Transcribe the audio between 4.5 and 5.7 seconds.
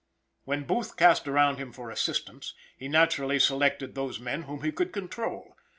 he could control.